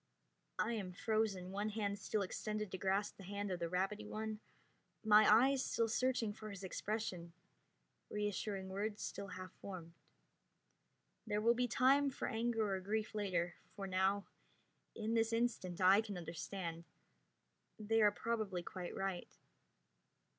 [0.57, 4.39] I am frozen, one hand still extended to grasp the hand of the rabbity one,
[5.03, 7.33] my eyes still searching his expression,
[8.09, 9.93] reassuring words still half formed.
[11.27, 14.25] There will be time for anger or grief later, for now,
[14.95, 16.85] in this instant, I can understand.
[17.77, 19.31] They are probably quite right.